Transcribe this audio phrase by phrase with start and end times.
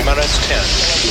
[0.00, 0.56] minus 10,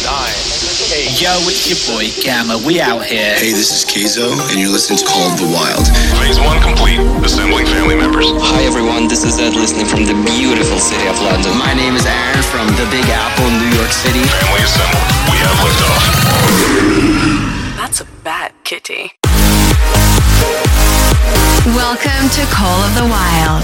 [0.01, 2.57] 9, Yo, it's your boy Gamma.
[2.65, 3.37] We out here.
[3.37, 5.85] Hey, this is Keizo, and you're listening to Call of the Wild.
[6.17, 6.97] Phase one complete.
[7.21, 8.33] Assembling family members.
[8.49, 11.53] Hi everyone, this is Ed listening from the beautiful city of London.
[11.53, 14.25] My name is Aaron from the Big Apple, New York City.
[14.25, 15.05] Family assembled.
[15.29, 16.01] We have liftoff.
[17.77, 19.13] That's a bad kitty.
[21.77, 23.61] Welcome to Call of the Wild.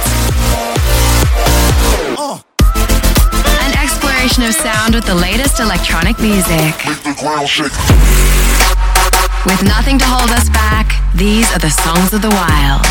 [4.20, 6.76] An exploration of sound with the latest electronic music.
[9.46, 12.86] With nothing to hold us back, these are the songs of the wild.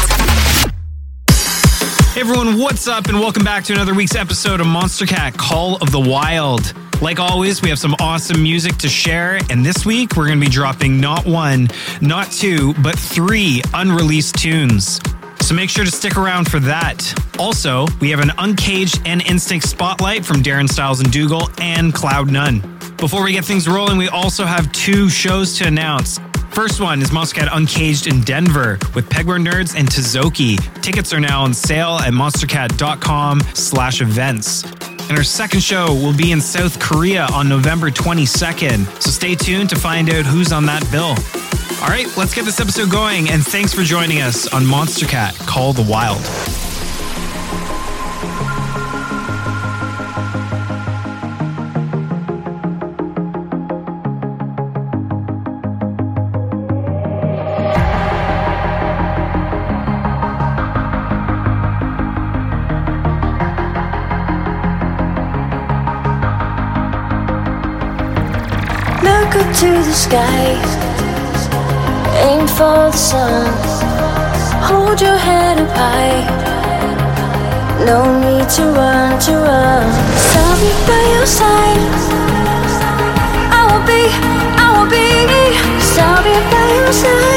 [2.15, 5.93] Hey everyone, what's up, and welcome back to another week's episode of Monstercat Call of
[5.93, 6.73] the Wild.
[7.03, 10.47] Like always, we have some awesome music to share, and this week we're going to
[10.47, 11.69] be dropping not one,
[12.01, 14.99] not two, but three unreleased tunes.
[15.49, 17.11] So make sure to stick around for that.
[17.39, 22.61] Also, we have an Uncaged and Instinct spotlight from Darren Styles and Dougal and Cloudnone.
[22.99, 26.21] Before we get things rolling, we also have two shows to announce.
[26.51, 30.59] First one is Monstercat Uncaged in Denver with Pegboard Nerds and Tisoki.
[30.83, 34.65] Tickets are now on sale at monstercat.com slash events.
[35.09, 38.85] And our second show will be in South Korea on November 22nd.
[39.01, 41.15] So stay tuned to find out who's on that bill.
[41.81, 43.31] All right, let's get this episode going.
[43.31, 46.19] And thanks for joining us on Monstercat Call the Wild.
[69.05, 70.88] Look up to the aim
[72.59, 73.47] for the sun.
[74.69, 76.19] Hold your head up high.
[77.87, 79.87] No need to run, to run.
[80.41, 81.81] I'll be by your side.
[83.59, 84.03] I will be,
[84.63, 85.07] I will be.
[86.03, 87.29] I'll be by your side.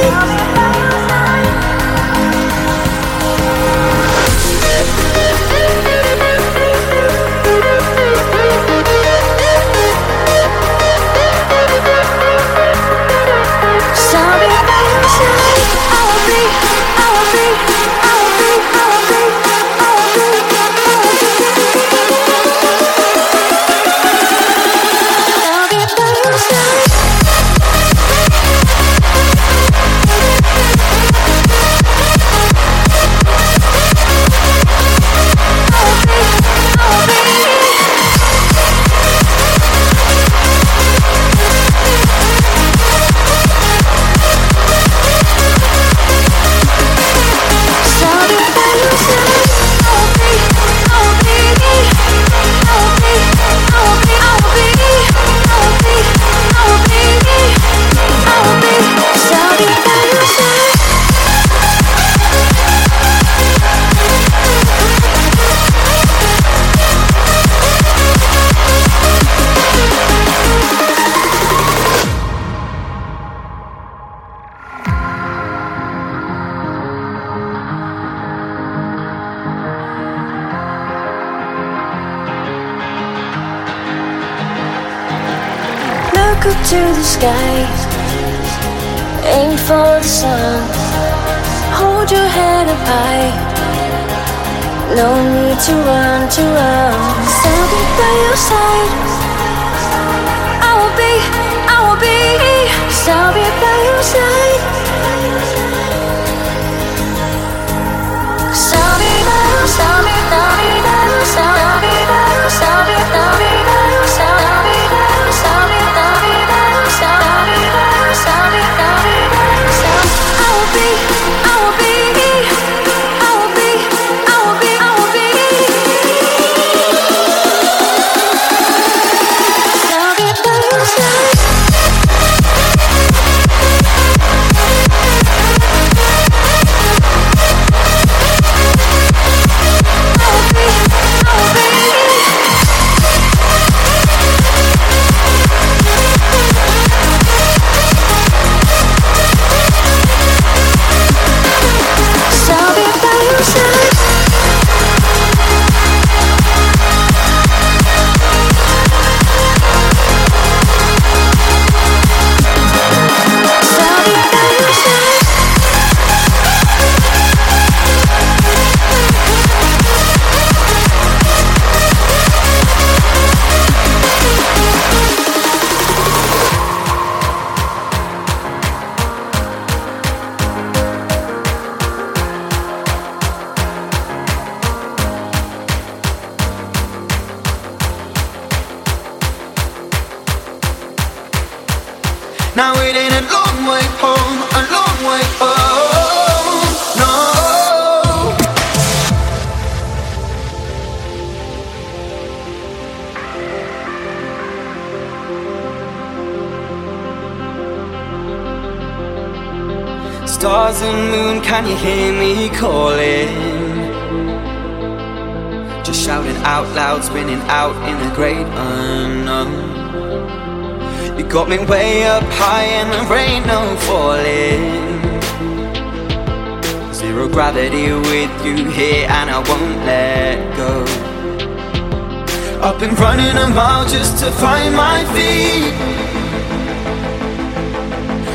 [232.64, 235.74] I've been running a mile just to find my feet.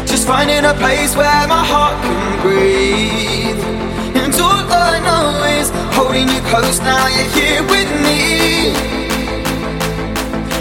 [0.05, 3.62] Just finding a place where my heart can breathe.
[4.19, 8.73] And all I know is holding you close now you're here with me.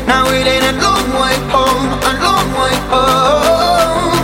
[0.06, 4.15] Now it ain't a long way home, a long way home.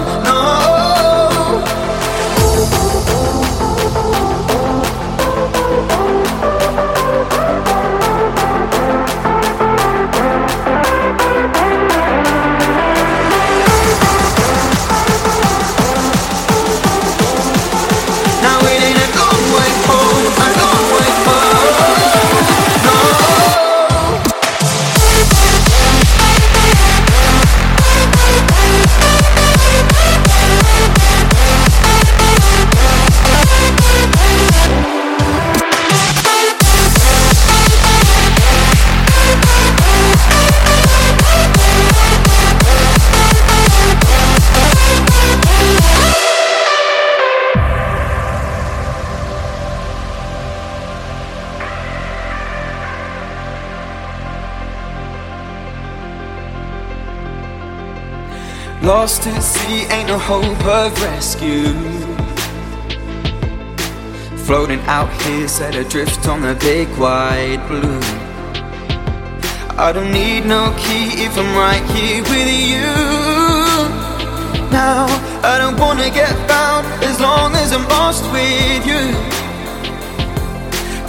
[59.01, 61.73] Lost at sea, ain't no hope of rescue.
[64.45, 67.99] Floating out here, set adrift on the big wide blue.
[69.75, 72.93] I don't need no key if I'm right here with you.
[74.69, 75.07] Now,
[75.41, 79.03] I don't wanna get found as long as I'm lost with you.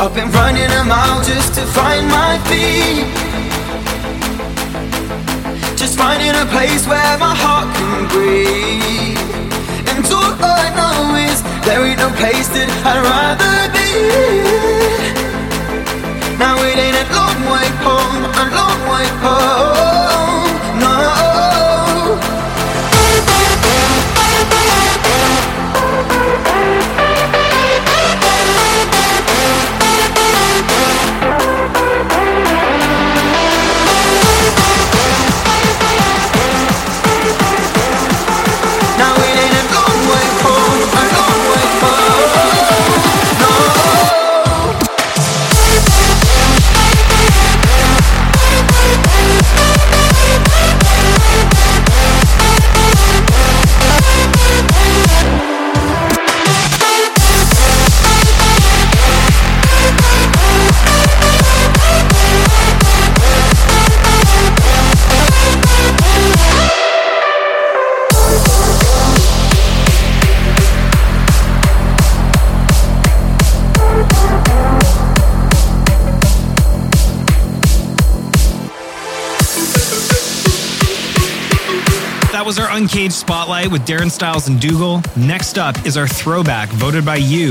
[0.01, 3.22] I've been running a mile just to find my feet.
[5.93, 9.19] Just finding a place where my heart can breathe.
[9.93, 13.93] And all I know is there ain't no place that I'd rather be.
[16.39, 19.52] Now it ain't a long way home, a long way home.
[83.03, 85.03] Uncaged Spotlight with Darren Styles and Dougal.
[85.17, 87.51] Next up is our throwback voted by you.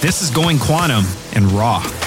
[0.00, 1.04] This is Going Quantum
[1.34, 1.44] and.
[1.52, 1.97] Raw.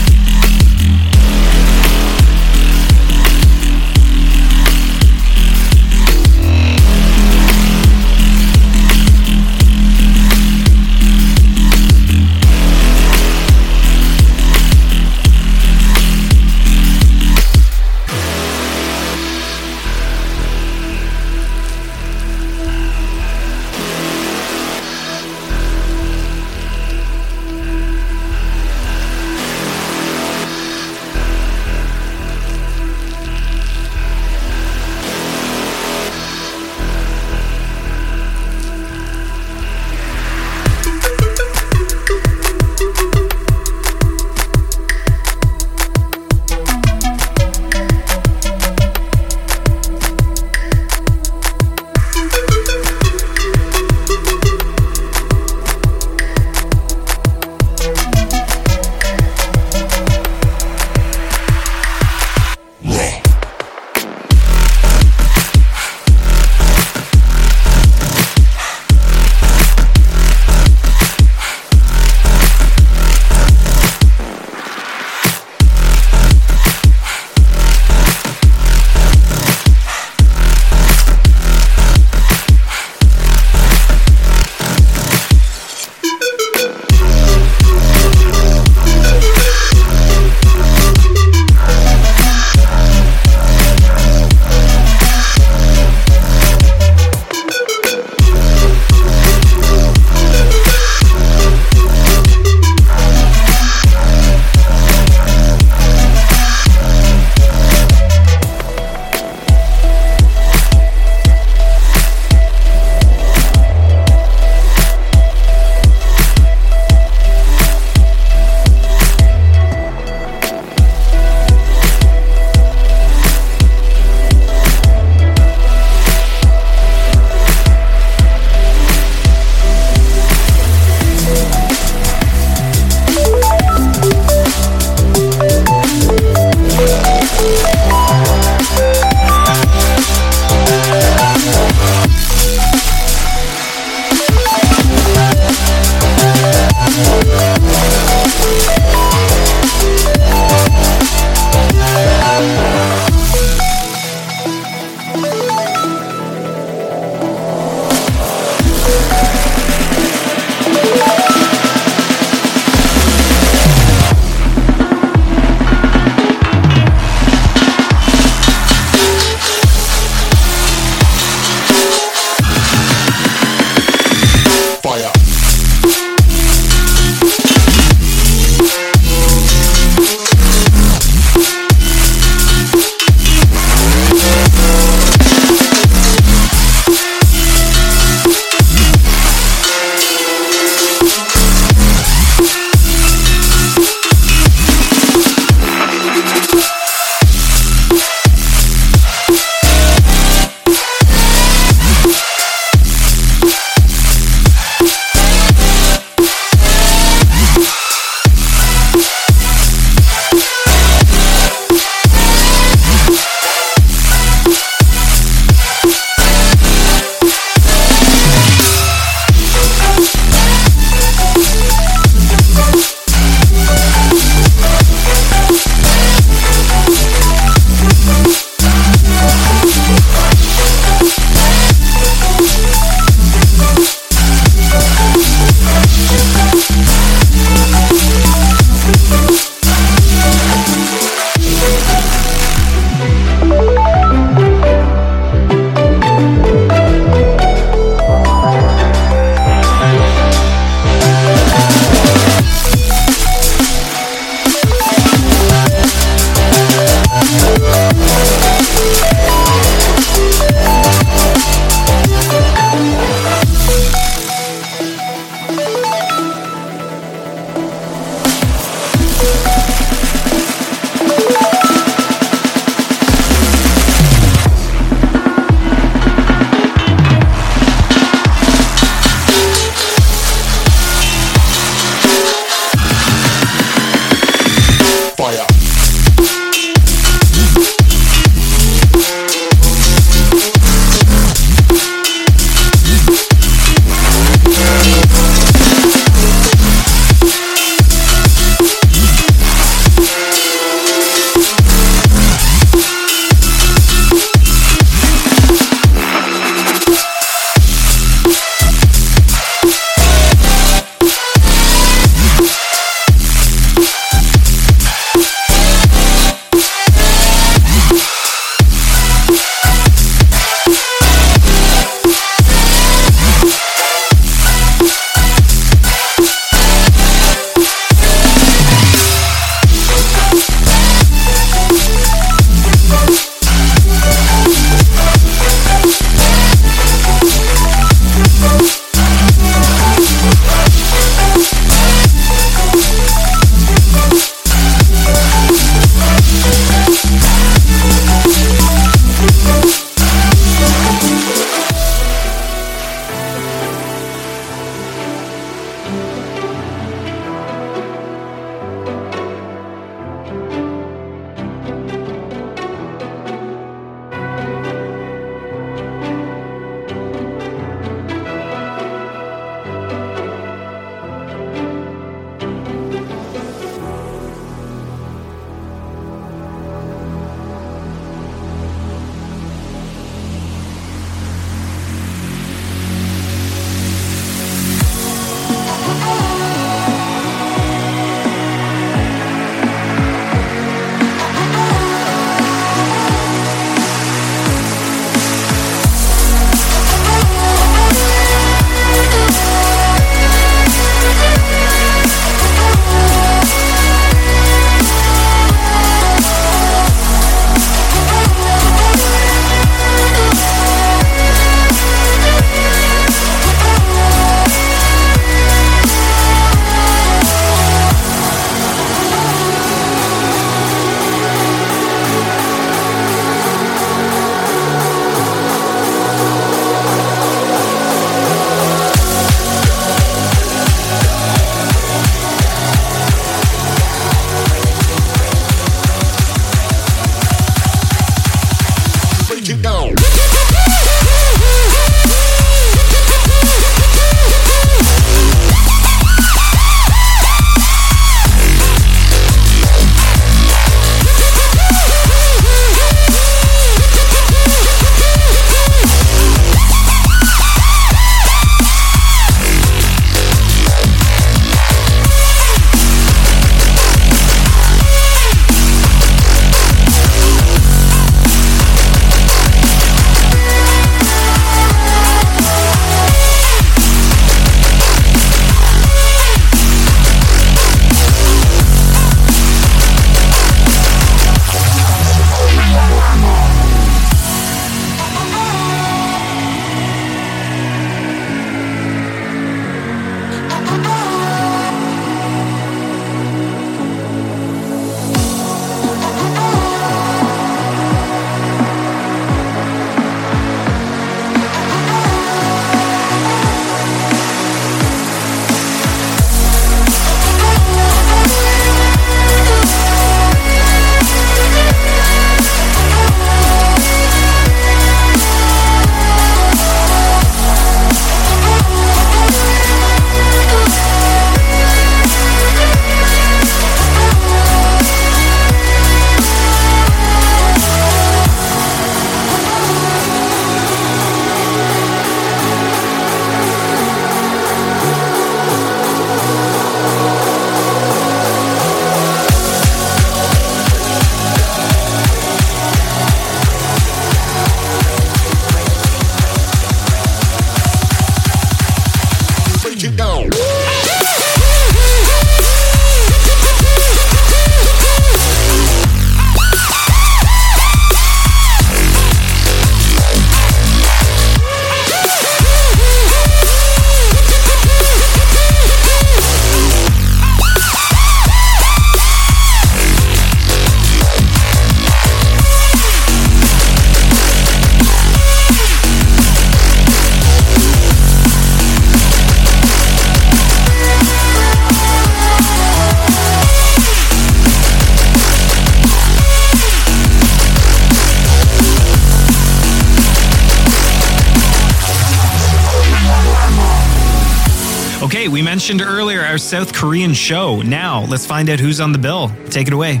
[595.60, 597.60] Mentioned earlier our South Korean show.
[597.60, 599.30] Now, let's find out who's on the bill.
[599.50, 600.00] Take it away.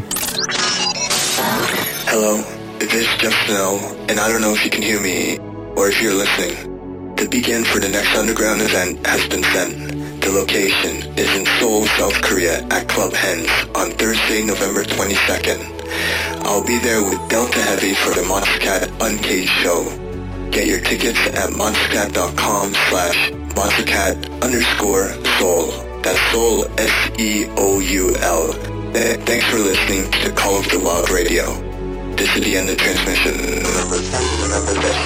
[2.08, 2.40] Hello,
[2.78, 3.76] this is Justin L,
[4.08, 5.36] and I don't know if you can hear me
[5.76, 7.14] or if you're listening.
[7.16, 10.22] The begin for the next underground event has been sent.
[10.22, 15.60] The location is in Seoul, South Korea at Club Hens on Thursday, November 22nd.
[16.46, 19.84] I'll be there with Delta Heavy for the Monstercat Uncaged show.
[20.52, 25.08] Get your tickets at monstercat.com slash monstercat underscore
[25.38, 25.66] seoul.
[26.02, 28.54] That's Seoul, S-E-O-U-L.
[28.96, 31.52] Eh, Thanks for listening to Call of the Wild Radio.
[32.16, 33.36] This is the end of transmission.
[33.36, 33.96] Remember,
[34.42, 34.96] remember this.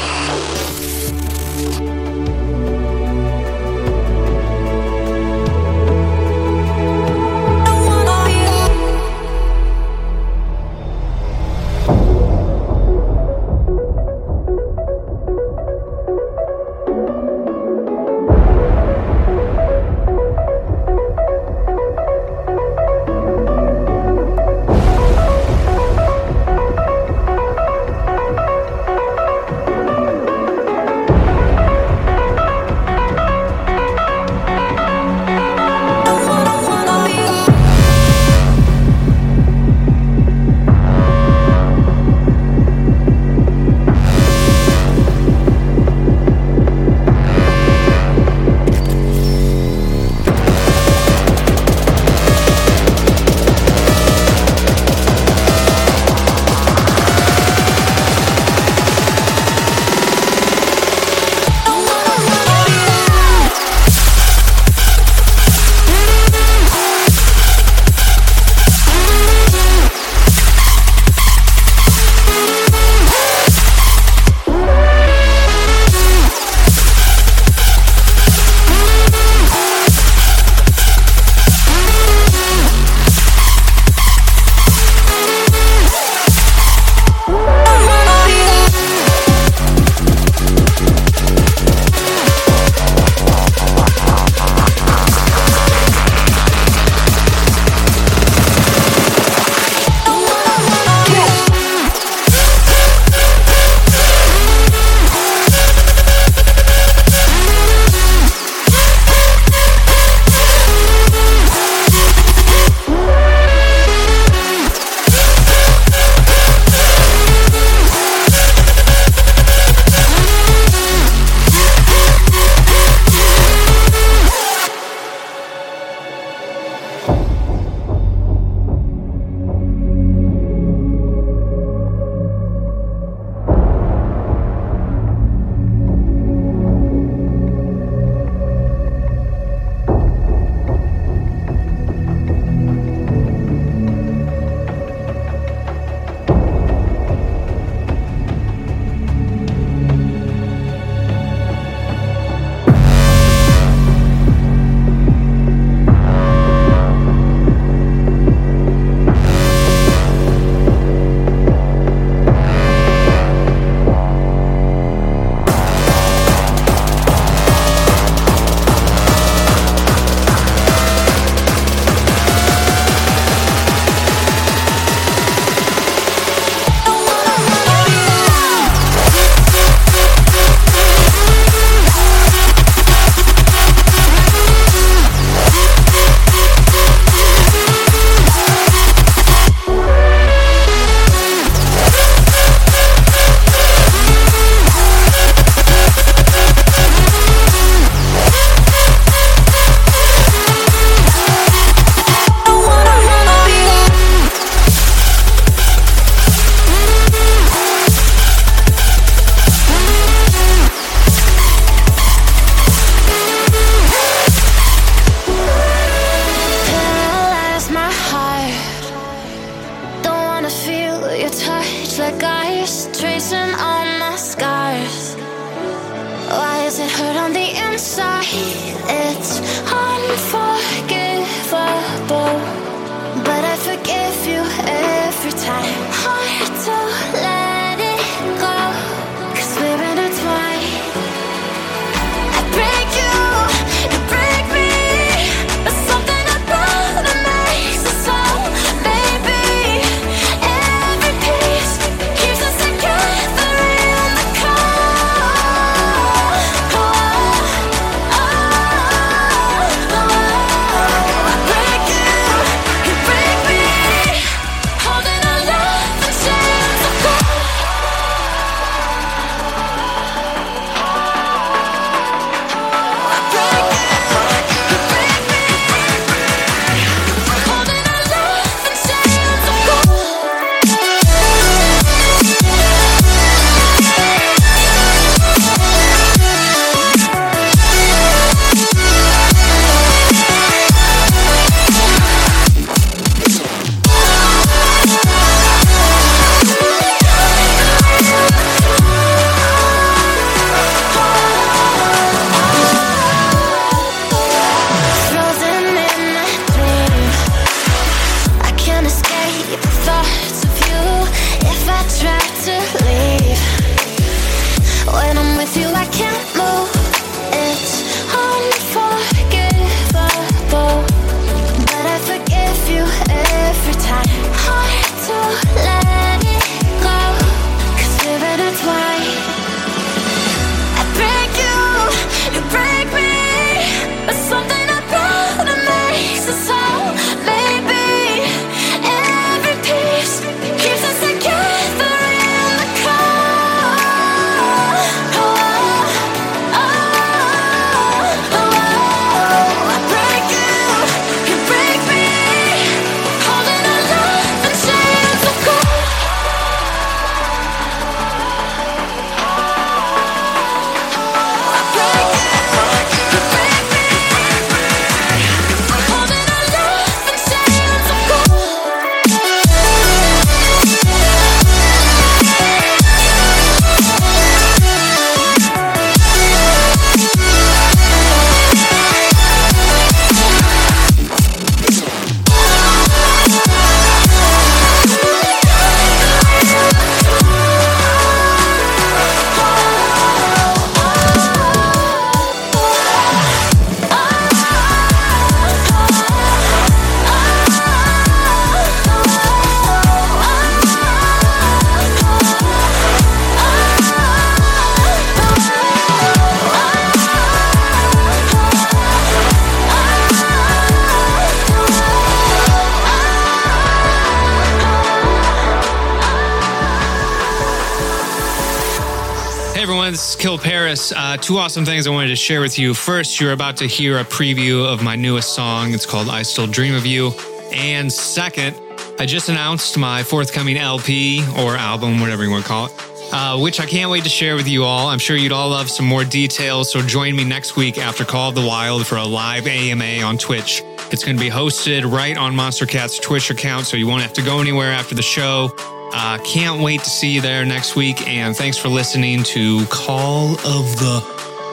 [419.64, 419.92] Everyone.
[419.92, 420.92] This is Kill Paris.
[420.94, 422.74] Uh, two awesome things I wanted to share with you.
[422.74, 425.72] First, you're about to hear a preview of my newest song.
[425.72, 427.12] It's called I Still Dream of You.
[427.50, 428.54] And second,
[428.98, 432.72] I just announced my forthcoming LP or album, whatever you want to call it,
[433.10, 434.88] uh, which I can't wait to share with you all.
[434.88, 436.70] I'm sure you'd all love some more details.
[436.70, 440.18] So join me next week after Call of the Wild for a live AMA on
[440.18, 440.60] Twitch.
[440.92, 444.22] It's going to be hosted right on Monstercat's Twitch account, so you won't have to
[444.22, 445.48] go anywhere after the show.
[445.96, 448.06] Uh, can't wait to see you there next week.
[448.08, 451.02] And thanks for listening to Call of the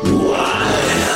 [0.03, 1.10] Wild.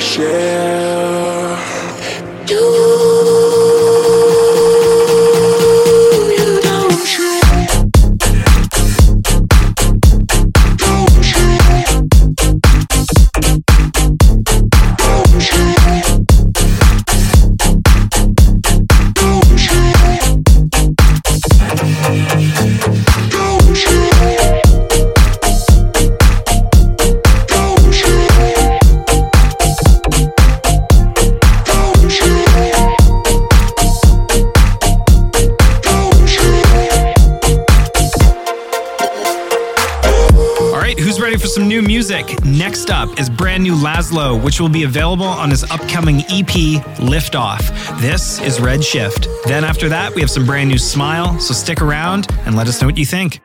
[0.00, 0.87] share.
[44.42, 48.00] Which will be available on his upcoming EP, Liftoff.
[48.00, 49.28] This is Red Shift.
[49.46, 52.80] Then after that, we have some brand new SMLE, so stick around and let us
[52.80, 53.40] know what you think.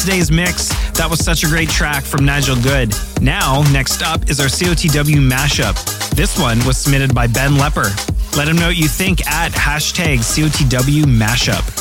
[0.00, 0.68] Today's mix.
[0.92, 2.94] That was such a great track from Nigel Good.
[3.20, 6.10] Now, next up is our COTW mashup.
[6.10, 7.90] This one was submitted by Ben Lepper.
[8.36, 11.79] Let him know what you think at hashtag COTW mashup.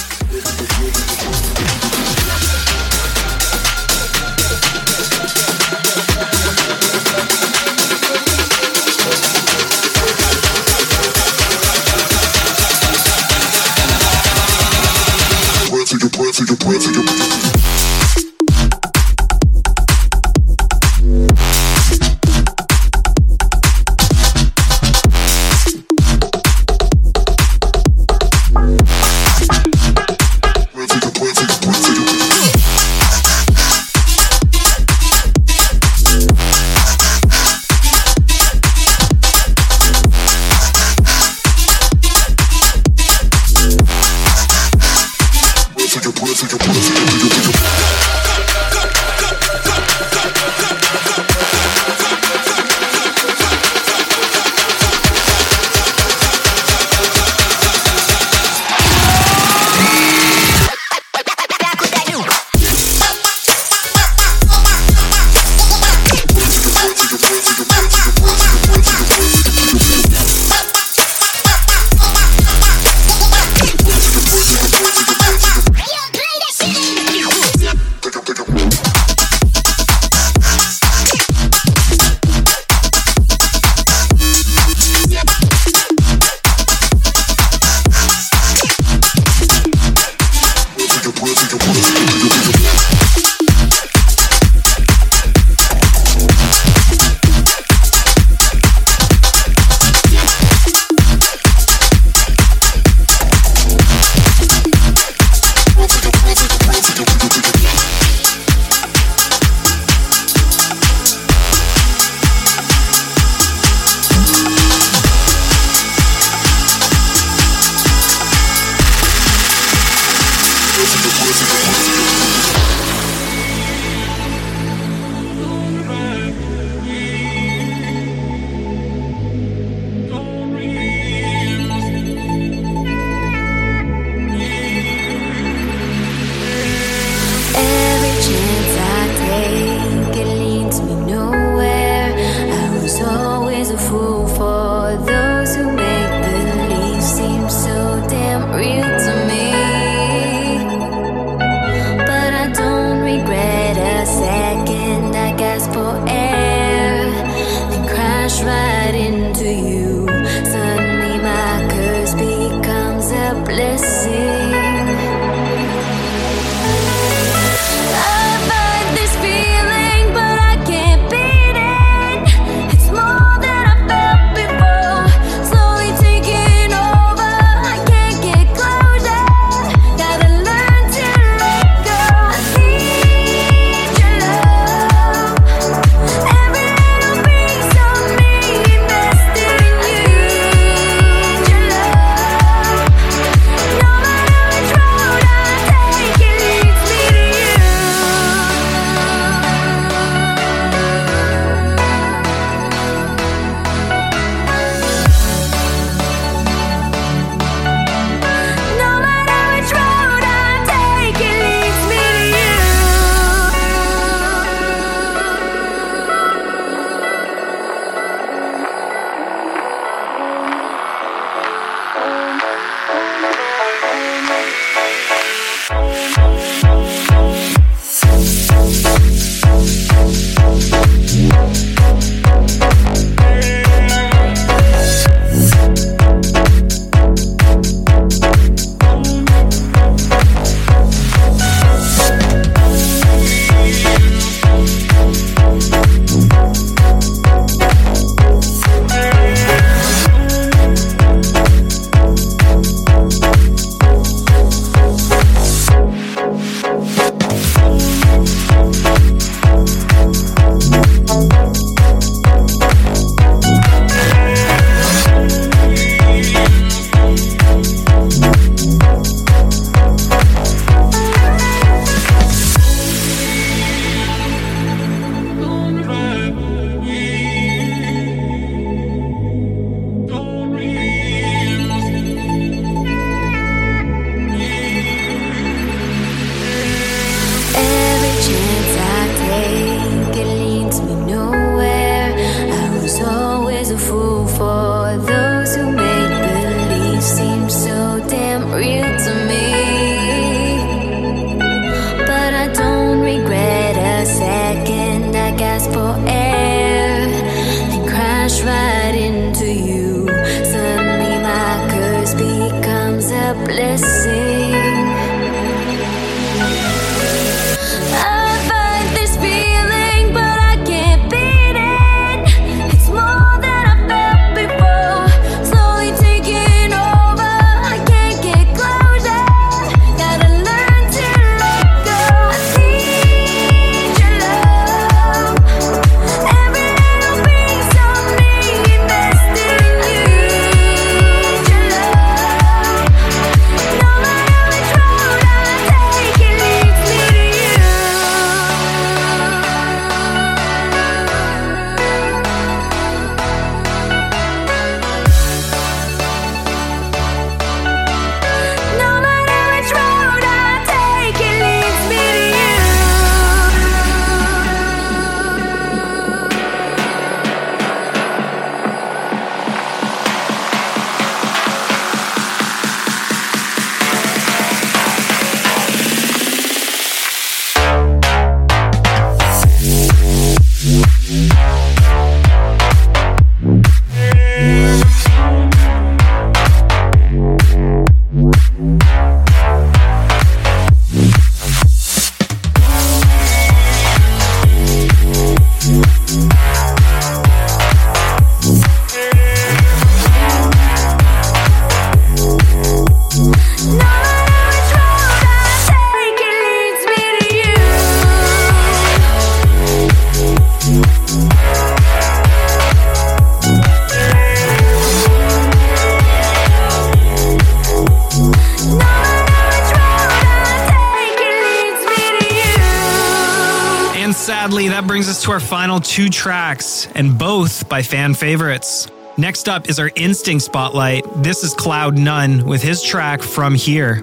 [424.80, 428.88] that brings us to our final two tracks, and both by fan favorites.
[429.18, 431.04] Next up is our Instinct Spotlight.
[431.18, 434.02] This is Cloudnone with his track From Here.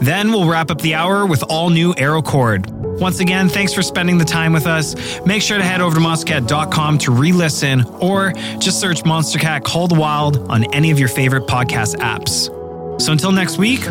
[0.00, 2.68] Then we'll wrap up the hour with all new Aero Chord.
[2.98, 4.96] Once again, thanks for spending the time with us.
[5.24, 9.86] Make sure to head over to monstercat.com to re listen or just search Monstercat Call
[9.86, 12.50] the Wild on any of your favorite podcast apps.
[13.00, 13.86] So until next week,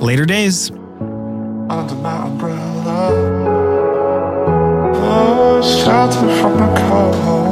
[0.00, 0.70] later days.
[0.70, 3.55] Under my umbrella.
[5.66, 7.45] Shelter from the cold